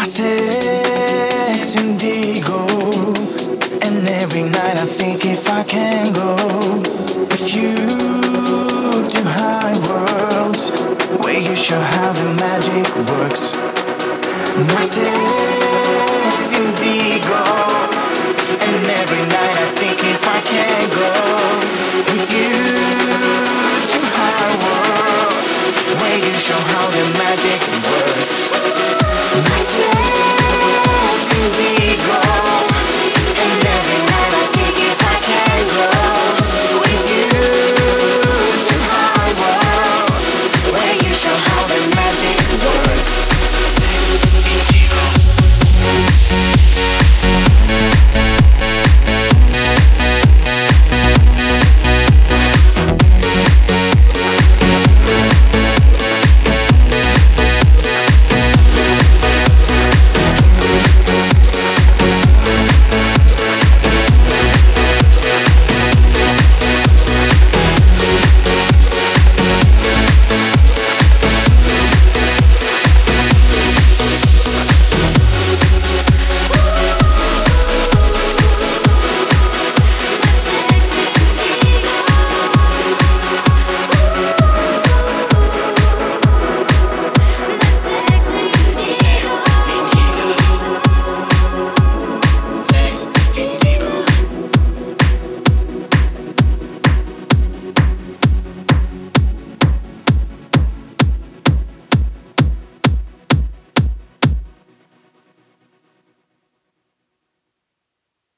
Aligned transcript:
My 0.00 0.06
sex 0.06 1.76
indigo. 1.76 2.64
And 3.84 4.08
every 4.08 4.44
night 4.44 4.78
I 4.78 4.86
think 4.86 5.26
if 5.26 5.46
I 5.46 5.62
can 5.62 6.14
go 6.14 6.36
With 7.28 7.54
you 7.54 7.76
to 9.12 9.20
high 9.28 9.76
worlds 9.86 10.70
Where 11.22 11.38
you 11.38 11.54
show 11.54 11.78
how 11.78 12.12
the 12.12 12.34
magic 12.40 12.88
works. 13.10 13.58
My 14.72 14.80
sex 14.80 15.39